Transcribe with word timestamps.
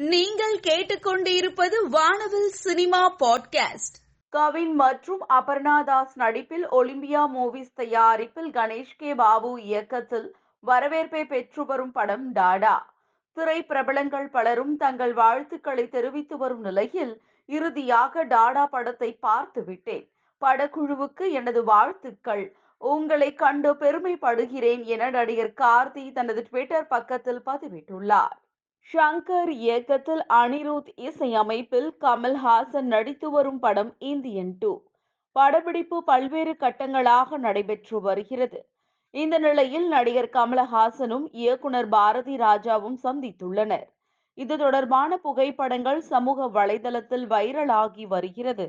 நீங்கள் 0.00 0.58
கேட்டுக்கொண்டிருப்பது 0.58 1.88
வானவில் 1.90 2.48
சினிமா 2.48 3.16
பாட்காஸ்ட். 3.16 3.96
கவின் 4.28 4.74
மற்றும் 4.74 5.20
அபர்ணா 5.28 5.84
தாஸ் 5.84 6.16
நடிப்பில் 6.16 6.70
ஒலிம்பியா 6.70 7.26
மூவிஸ் 7.34 7.72
தயாரிப்பில் 7.74 8.50
கணேஷ் 8.50 8.96
கே 8.98 9.14
பாபு 9.14 9.62
இயக்கத்தில் 9.62 10.36
வரவேற்பை 10.60 11.26
பெற்று 11.26 11.66
வரும் 11.66 11.92
படம் 11.92 12.32
டாடா. 12.32 12.94
திரை 13.32 13.64
பிரபலங்கள் 13.64 14.28
பலரும் 14.28 14.76
தங்கள் 14.76 15.12
வாழ்த்துக்களை 15.12 15.88
தெரிவித்து 15.88 16.36
வரும் 16.36 16.60
நிலையில் 16.60 17.20
இறுதியாக 17.46 18.22
டாடா 18.22 18.66
படத்தை 18.66 19.12
பார்த்து 19.12 19.64
விட்டேன். 19.64 20.10
படக்குழுவுக்கு 20.40 21.30
எனது 21.30 21.64
வாழ்த்துக்கள். 21.64 22.56
உங்களை 22.78 23.34
கண்டு 23.34 23.74
பெருமைப்படுகிறேன் 23.74 24.84
என 24.84 25.10
நடிகர் 25.10 25.54
கார்த்தி 25.56 26.12
தனது 26.12 26.42
ட்விட்டர் 26.42 26.86
பக்கத்தில் 26.86 27.42
பதிவிட்டுள்ளார். 27.46 28.38
ஷங்கர் 28.92 29.50
இயக்கத்தில் 29.62 30.22
அனிருத் 30.28 30.90
இசையமைப்பில் 30.96 31.88
கமல்ஹாசன் 32.00 32.88
நடித்து 32.92 33.30
வரும் 33.30 33.58
படம் 33.58 33.90
இந்தியன் 33.98 34.52
டூ. 34.58 34.70
படப்பிடிப்பு 35.32 36.04
பல்வேறு 36.04 36.56
கட்டங்களாக 36.60 37.38
நடைபெற்று 37.38 38.00
வருகிறது. 38.00 38.60
இந்த 39.14 39.38
நிலையில் 39.38 39.88
நடிகர் 39.88 40.30
கமலஹாசனும் 40.32 41.26
இயக்குனர் 41.32 41.88
பாரதி 41.88 42.36
ராஜாவும் 42.36 42.98
சந்தித்துள்ளனர். 43.02 43.86
இது 44.38 44.58
தொடர்பான 44.58 45.16
புகைப்படங்கள் 45.16 46.00
சமூக 46.00 46.48
வலைதளத்தில் 46.48 47.26
வைரலாகி 47.34 48.06
வருகிறது. 48.06 48.68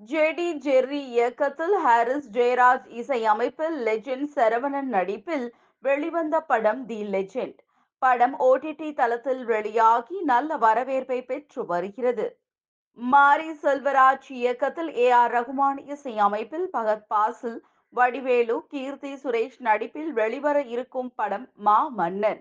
ஜேடி 0.00 0.48
ஜெர்ரி 0.66 1.02
இயக்கத்தில் 1.16 1.76
ஹாரிஸ் 1.76 2.30
ஜெயராஜ் 2.30 2.88
இசையமைப்பில் 3.00 3.76
லெஜெண்ட் 3.88 4.30
சரவணன் 4.36 4.90
நடிப்பில் 4.96 5.46
வெளிவந்த 5.84 6.40
படம் 6.40 6.86
தி 6.86 7.02
லெஜெண்ட். 7.04 7.60
படம் 8.04 8.34
ஓடிடி 8.40 8.88
தளத்தில் 8.94 9.44
வெளியாகி 9.44 10.16
நல்ல 10.22 10.56
வரவேற்பை 10.56 11.18
பெற்று 11.24 11.66
வருகிறது. 11.66 12.26
மாரி 12.98 13.50
செல்வராஜ் 13.62 14.28
இயக்கத்தில் 14.28 14.90
ஏ 14.96 15.06
ஆர் 15.10 15.32
ரகுமான் 15.32 15.78
இசையமைப்பில் 15.86 16.66
பகத் 16.72 17.06
பாசில் 17.08 17.58
வடிவேலு 17.94 18.56
கீர்த்தி 18.68 19.12
சுரேஷ் 19.14 19.58
நடிப்பில் 19.58 20.12
வெளிவர 20.12 20.56
இருக்கும் 20.62 21.10
படம் 21.14 21.46
மா 21.56 21.78
மன்னன். 21.88 22.40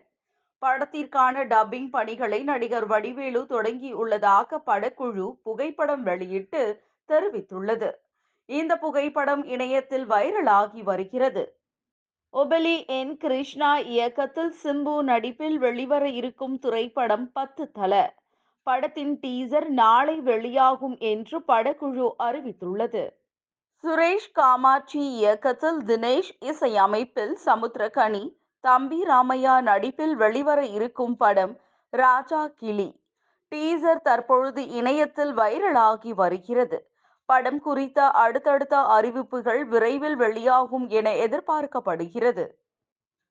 படத்திற்கான 0.62 1.46
டப்பிங் 1.46 1.90
பணிகளை 1.90 2.44
நடிகர் 2.44 2.86
வடிவேலு 2.86 3.42
தொடங்கியுள்ளதாக 3.50 4.60
படக்குழு 4.66 5.28
புகைப்படம் 5.44 6.04
வெளியிட்டு 6.04 6.62
தெரிவித்துள்ளது. 7.10 7.90
இந்த 8.50 8.74
புகைப்படம் 8.78 9.44
இணையத்தில் 9.46 10.08
வைரலாகி 10.10 10.82
வருகிறது. 10.84 11.44
ஒபலி 12.34 12.88
என் 12.88 13.18
கிருஷ்ணா 13.18 13.78
இயக்கத்தில் 13.78 14.54
சிம்பு 14.64 15.02
நடிப்பில் 15.02 15.58
வெளிவர 15.58 16.10
இருக்கும் 16.10 16.60
திரைப்படம் 16.60 17.32
பத்து 17.32 17.72
தல. 17.72 18.14
படத்தின் 18.64 19.20
டீசர் 19.20 19.68
நாளை 19.68 20.20
வெளியாகும் 20.20 20.98
என்று 20.98 21.40
படக்குழு 21.40 22.10
அறிவித்துள்ளது. 22.20 23.10
சுரேஷ் 23.84 24.32
காமாட்சி 24.32 25.00
இயக்கத்தில் 25.00 25.78
தினேஷ் 25.78 26.32
இசையமைப்பில் 26.40 27.38
சமுத்திரகனி 27.46 28.36
தம்பி 28.60 29.04
ராமையா 29.04 29.62
நடிப்பில் 29.62 30.16
வெளிவர 30.16 30.66
இருக்கும் 30.66 31.18
படம் 31.18 31.60
ராஜா 31.90 32.48
கிளி. 32.48 33.02
டீசர் 33.52 34.02
தற்பொழுது 34.02 34.68
இணையத்தில் 34.68 35.38
வைரலாகி 35.38 36.14
வருகிறது. 36.14 36.93
படம் 37.26 37.60
குறித்த 37.60 38.10
அடுத்தடுத்த 38.10 38.78
அறிவிப்புகள் 38.78 39.66
விரைவில் 39.66 40.16
வெளியாகும் 40.16 40.90
என 40.90 41.10
எதிர்பார்க்கப்படுகிறது. 41.14 42.46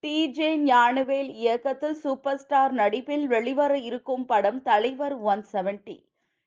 டி. 0.00 0.30
ஜே. 0.30 0.58
ஞானவேல் 0.58 1.28
இயக்கத்தில் 1.28 1.94
சூப்பர் 1.94 2.38
ஸ்டார் 2.38 2.72
நடிப்பில் 2.72 3.26
வெளிவர 3.26 3.78
இருக்கும் 3.78 4.26
படம் 4.26 4.62
தலைவர் 4.62 5.14
ஒன் 5.14 5.44
செவன்டி. 5.52 5.96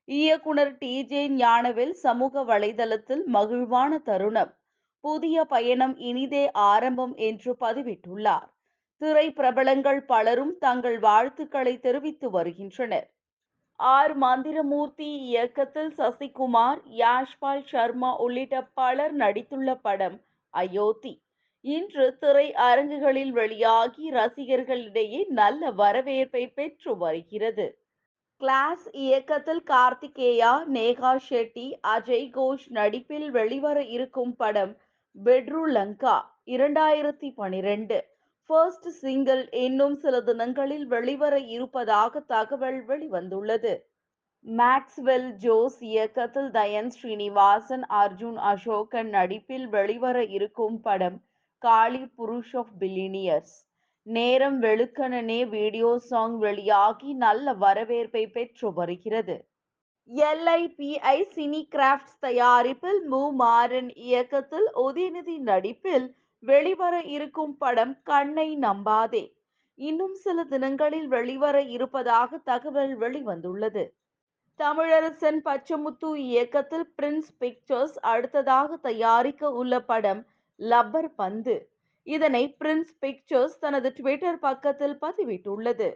இயக்குனர் 0.07 0.77
டி. 0.77 1.05
ஜே. 1.05 1.29
ஞானவேல் 1.29 1.91
சமூக 1.91 2.43
வலைதளத்தில் 2.43 3.23
மகிழ்வான 3.33 4.01
தருணம். 4.01 4.53
புதிய 5.03 5.45
பயணம் 5.45 5.97
இனிதே 5.97 6.51
ஆரம்பம் 6.51 7.15
என்று 7.15 7.57
பதிவிட்டுள்ளார். 7.59 8.49
திரை 9.01 9.31
பிரபலங்கள் 9.31 10.05
பலரும் 10.05 10.57
தங்கள் 10.57 10.99
வாழ்த்துக்களை 10.99 11.79
தெரிவித்து 11.79 12.29
வருகின்றனர். 12.29 13.07
ஆர் 13.79 14.13
மந்திரமூர்த்தி 14.15 15.17
இயக்கத்தில் 15.17 15.93
சசிகுமார் 15.97 16.81
யாஷ்பால் 16.97 17.63
சர்மா 17.65 18.17
உள்ளிட்ட 18.17 18.63
பலர் 18.73 19.15
நடித்துள்ள 19.17 19.75
படம் 19.81 20.21
அயோத்தி. 20.53 21.21
இன்று 21.61 22.17
திரை 22.17 22.53
அரங்குகளில் 22.53 23.31
வெளியாகி 23.31 24.11
ரசிகர்களிடையே 24.11 25.27
நல்ல 25.27 25.71
வரவேற்பை 25.71 26.47
பெற்று 26.47 26.97
வருகிறது. 26.97 27.77
கிளாஸ் 28.41 28.89
இயக்கத்தில் 28.91 29.63
கார்த்திகேயா 29.63 30.53
நேகா 30.73 31.19
ஷெட்டி 31.29 31.67
அஜய் 31.87 32.29
கோஷ் 32.29 32.67
நடிப்பில் 32.69 33.29
வெளிவர 33.29 33.83
இருக்கும் 33.83 34.35
படம் 34.35 34.77
பெட்ரு 35.25 35.63
லங்கா 35.67 36.15
இரண்டாயிரத்தி 36.45 37.33
பனிரெண்டு. 37.35 38.14
ஃபர்ஸ்ட் 38.49 38.87
சிங்கிள் 38.89 39.49
இன்னும் 39.49 39.95
சில 39.95 40.21
தினங்களில் 40.21 40.87
வெளிவர 40.87 41.39
இருப்பதாக 41.39 42.19
தகவல் 42.19 42.87
வெளிவந்துள்ளது. 42.87 43.73
மேக்ஸ்வெல் 44.45 45.29
ஜோஸ் 45.35 45.77
இயக்கத்தில் 45.83 46.49
தயன் 46.51 46.87
ஸ்ரீனிவாசன் 46.87 47.85
அர்ஜுன் 48.01 48.37
அசோகன் 48.51 49.09
நடிப்பில் 49.09 49.67
வெளிவர 49.67 50.17
இருக்கும் 50.23 50.81
படம் 50.81 51.17
காளி 51.57 52.03
புருஷ் 52.17 52.55
ஆஃப் 52.57 52.73
பில்லினியர்ஸ் 52.79 53.55
நேரம் 54.07 54.61
வெளுக்கணனே 54.61 55.39
வீடியோ 55.49 55.99
சாங் 55.99 56.37
வெளியாகி 56.37 57.13
நல்ல 57.13 57.53
வரவேற்பை 57.53 58.27
பெற்று 58.27 58.73
வருகிறது. 58.73 59.37
எல்ஐபிஐ 60.09 61.17
சினி 61.35 61.61
கிராஃப்ட்ஸ் 61.75 62.19
தயாரிப்பில் 62.19 63.01
மு. 63.05 63.21
மாறன் 63.33 63.89
இயக்கத்தில் 63.95 64.67
உதயநிதி 64.75 65.37
நடிப்பில் 65.51 66.07
வெளிவர 66.45 67.01
இருக்கும் 67.01 67.57
படம் 67.57 68.01
கண்ணை 68.03 68.57
நம்பாதே. 68.57 69.33
இன்னும் 69.75 70.13
சில 70.13 70.43
தினங்களில் 70.43 71.07
வெளிவர 71.07 71.61
இருப்பதாக 71.61 72.37
தகவல் 72.37 72.99
வெளிவந்துள்ளது. 72.99 73.89
தமிழரசன் 74.59 75.39
பச்சமுத்து 75.45 76.15
இயக்கத்தில் 76.15 76.93
பிரின்ஸ் 77.01 77.31
பிக்சர்ஸ் 77.37 77.99
அடுத்ததாக 77.99 78.77
தயாரிக்க 78.77 79.51
உள்ள 79.51 79.79
படம் 79.79 80.25
லப்பர் 80.59 81.07
பந்து. 81.15 81.69
இதனை 82.03 82.55
பிரின்ஸ் 82.59 82.93
பிக்சர்ஸ் 82.99 83.59
தனது 83.59 83.93
ட்விட்டர் 83.93 84.39
பக்கத்தில் 84.39 84.97
பதிவிட்டுள்ளது. 85.01 85.93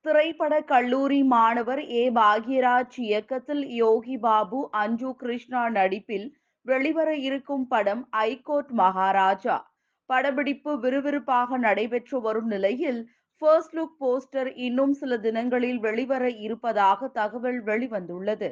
திரைப்பட 0.00 0.62
கல்லூரி 0.62 1.22
மாணவர் 1.22 1.90
ஏ. 1.90 2.10
பாக்யராஜ் 2.10 2.96
இயக்கத்தில் 2.96 3.66
யோகி 3.66 4.18
பாபு 4.18 4.68
அஞ்சு 4.70 5.16
கிருஷ்ணா 5.16 5.68
நடிப்பில் 5.68 6.36
வெளிவர 6.62 7.16
இருக்கும் 7.16 7.66
படம் 7.66 8.08
ஐகோர்ட் 8.16 8.70
மகாராஜா. 8.70 9.67
படப்பிடிப்பு 10.08 10.72
விறுவிறுப்பாக 10.80 11.58
நடைபெற்று 11.58 12.18
வரும் 12.20 12.46
நிலையில் 12.46 13.00
ஃபர்ஸ்ட் 13.42 13.74
லுக் 13.76 13.96
போஸ்டர் 14.00 14.50
இன்னும் 14.56 14.92
சில 14.92 15.16
தினங்களில் 15.16 15.78
வெளிவர 15.78 16.24
இருப்பதாக 16.30 17.08
தகவல் 17.08 17.60
வெளிவந்துள்ளது. 17.64 18.50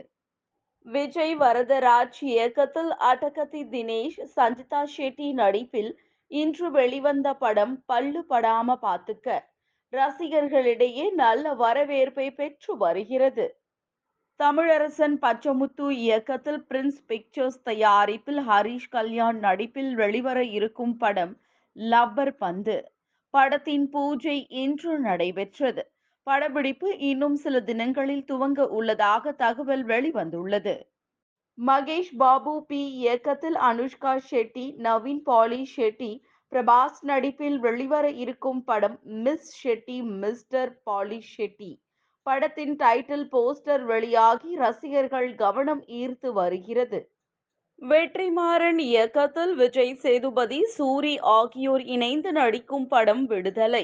விஜய் 0.87 1.37
வரதராஜ் 1.37 2.21
இயக்கத்தில் 2.33 2.91
அட்டகத்தி 3.11 3.63
தினேஷ் 3.73 4.19
சஞ்சிதா 4.37 4.83
ஷெட்டி 4.97 5.29
நடிப்பில் 5.33 5.91
இன்று 6.31 6.71
வெளிவந்த 6.71 7.29
படம் 7.35 7.75
பல்லு 7.87 8.21
படாம 8.29 8.77
பாத்துக்க 8.83 9.39
ரசிகர்களிடையே 9.93 11.07
நல்ல 11.15 11.55
வரவேற்பை 11.55 12.27
பெற்று 12.31 12.73
வருகிறது. 12.77 13.47
தமிழரசன் 14.41 15.17
பச்சமுத்து 15.21 15.87
இயக்கத்தில் 15.99 16.63
பிரின்ஸ் 16.71 17.03
பிக்சர்ஸ் 17.07 17.61
தயாரிப்பில் 17.63 18.41
ஹரிஷ் 18.49 18.91
கல்யாண் 18.91 19.39
நடிப்பில் 19.39 19.93
வெளிவர 19.95 20.39
இருக்கும் 20.57 20.97
படம் 20.97 21.35
லப்பர் 21.77 22.31
பந்து. 22.31 22.93
படத்தின் 23.31 23.91
பூஜை 23.91 24.47
இன்று 24.49 24.99
நடைபெற்றது. 24.99 25.93
படப்பிடிப்பு 26.23 26.99
இன்னும் 26.99 27.35
சில 27.35 27.61
தினங்களில் 27.61 28.25
துவங்க 28.25 28.61
உள்ளதாக 28.61 29.33
தகவல் 29.33 29.85
வெளிவந்துள்ளது. 29.87 30.83
மகேஷ் 31.67 32.17
பாபு 32.17 32.65
பி. 32.67 32.93
இயக்கத்தில் 32.93 33.55
அனுஷ்கா 33.55 34.21
ஷெட்டி 34.31 34.75
நவீன் 34.79 35.23
பாலி 35.25 35.69
ஷெட்டி 35.77 36.21
பிரபாஸ் 36.53 36.99
நடிப்பில் 37.01 37.59
வெளிவர 37.59 38.11
இருக்கும் 38.11 38.65
படம் 38.65 38.99
miss 39.03 39.67
Shetty 39.67 40.03
mister 40.03 40.83
poly 40.83 41.25
Shetty. 41.39 41.81
படத்தின் 42.23 42.77
டைட்டில் 42.77 43.27
போஸ்டர் 43.33 43.85
வெளியாகி 43.85 44.57
ரசிகர்கள் 44.57 45.35
கவனம் 45.35 45.83
ஈர்த்து 45.83 46.33
வருகிறது. 46.33 47.16
வெற்றிமாறன் 47.83 48.79
இயக்கத்தில் 48.79 49.55
விஜய் 49.55 49.93
சேதுபதி 49.95 50.59
சூரி 50.77 51.19
ஆகியோர் 51.21 51.83
இணைந்து 51.87 52.33
நடிக்கும் 52.33 52.87
படம் 52.89 53.25
விடுதலை. 53.25 53.83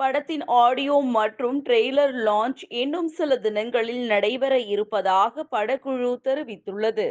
படத்தின் 0.00 0.44
ஆடியோ 0.46 1.00
மற்றும் 1.00 1.62
ட்ரெய்லர் 1.64 2.14
லான்ச் 2.24 2.62
இன்னும் 2.68 3.08
சில 3.08 3.36
தினங்களில் 3.36 4.06
நடைபெற 4.06 4.58
இருப்பதாக 4.58 5.44
படக்குழு 5.52 6.10
தெரிவித்துள்ளது. 6.24 7.06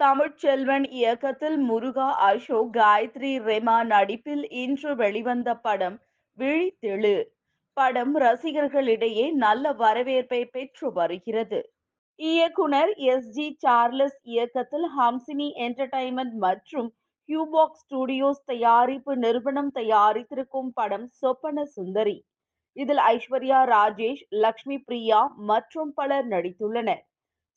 தமிழ்ச்செல்வன் 0.00 0.86
இயக்கத்தில் 0.90 1.58
முருகா 1.58 2.08
அசோக் 2.20 2.74
காயத்ரி 2.74 3.32
ரெமா 3.40 3.86
நடிப்பில் 3.86 4.44
இன்று 4.50 4.96
வெளிவந்த 4.96 5.54
படம் 5.54 5.96
விழித்தெழு. 6.38 7.16
படம் 7.76 8.14
ரசிகர்களிடையே 8.18 9.32
நல்ல 9.36 9.72
வரவேற்பை 9.72 10.44
பெற்று 10.46 10.92
வருகிறது. 10.92 11.60
இயக்குனர் 12.18 12.90
எஸ் 13.12 13.28
ஜி 13.28 13.46
சார்லஸ் 13.58 14.18
இயக்கத்தில் 14.22 14.86
ஹம்சினி 14.98 15.48
என்டர்டைன்மெண்ட் 15.66 16.36
மற்றும் 16.38 16.88
கியூபாக்ஸ் 17.28 17.82
ஸ்டுடியோஸ் 17.82 18.42
தயாரிப்பு 18.46 19.12
நிறுவனம் 19.16 19.70
தயாரித்திருக்கும் 19.74 20.70
படம் 20.74 21.06
சொப்பன 21.20 21.64
சுந்தரி. 21.76 22.16
இதில் 22.76 23.02
ஐஸ்வர்யா 23.06 23.60
ராஜேஷ் 23.72 24.22
லக்ஷ்மி 24.44 24.78
பிரியா 24.78 25.20
மற்றும் 25.50 25.92
பலர் 25.94 26.28
நடித்துள்ளனர். 26.28 27.02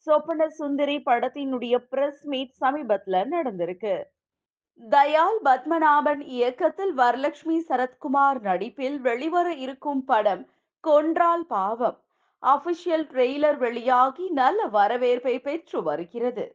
சொப்பன 0.07 0.47
சுந்தரி 0.49 0.97
படத்தினுடைய 0.99 1.75
பிரஸ் 1.91 2.23
மீட் 2.25 2.55
சமீபத்துல 2.61 3.23
நடந்திருக்கு. 3.35 3.95
தயால் 4.79 5.39
பத்மநாபன் 5.43 6.21
இயக்கத்தில் 6.37 6.93
வரலட்சுமி 6.97 7.57
சரத்குமார் 7.69 8.41
நடிப்பில் 8.41 8.99
வெளிவர 8.99 9.47
இருக்கும் 9.65 10.03
படம் 10.05 10.43
கொன்றால் 10.83 11.47
பாவம். 11.55 11.97
அபிஷியல் 12.43 13.05
ட்ரெய்லர் 13.11 13.57
வெளியாகி 13.57 14.29
நல்ல 14.29 14.65
வரவேற்பை 14.65 15.39
பெற்று 15.39 15.83
வருகிறது. 15.83 16.45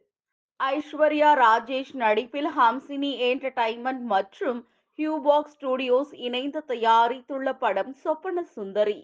ஐஸ்வர்யா 0.59 1.31
ராஜேஷ் 1.35 1.93
நடிப்பில் 1.93 2.49
ஹம்சினி 2.57 3.11
என்டர்டைன்மெண்ட் 3.21 4.05
மற்றும் 4.13 4.59
ஹியூபாக்ஸ் 4.99 5.53
ஸ்டுடியோஸ் 5.55 6.13
இணைந்து 6.13 6.63
தயாரித்துள்ள 6.67 7.57
படம் 7.57 7.93
சொப்பன 7.93 8.43
சுந்தரி. 8.43 8.99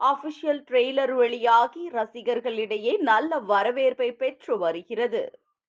அபிஷியல் 0.00 0.62
ட்ரெய்லர் 0.68 1.14
வெளியாகி 1.14 1.90
ரசிகர்களிடையே 1.90 2.98
நல்ல 3.00 3.38
வரவேற்பை 3.38 4.12
பெற்று 4.12 4.58
வருகிறது. 4.58 5.22